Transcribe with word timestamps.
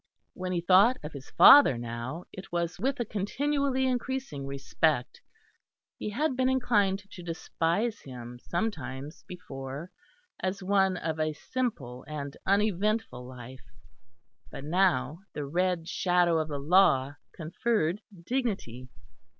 When 0.33 0.51
he 0.51 0.61
thought 0.61 0.97
of 1.03 1.13
his 1.13 1.29
father 1.29 1.77
now, 1.77 2.23
it 2.33 2.51
was 2.51 2.79
with 2.79 2.99
a 2.99 3.05
continually 3.05 3.85
increasing 3.85 4.47
respect. 4.47 5.21
He 5.99 6.09
had 6.09 6.35
been 6.35 6.49
inclined 6.49 7.03
to 7.11 7.21
despise 7.21 7.99
him 8.01 8.39
sometimes 8.39 9.23
before, 9.27 9.91
as 10.39 10.63
one 10.63 10.97
of 10.97 11.19
a 11.19 11.33
simple 11.33 12.03
and 12.07 12.35
uneventful 12.47 13.27
life; 13.27 13.67
but 14.49 14.63
now 14.63 15.19
the 15.33 15.45
red 15.45 15.87
shadow 15.87 16.39
of 16.39 16.47
the 16.47 16.57
Law 16.57 17.17
conferred 17.35 18.01
dignity. 18.23 18.89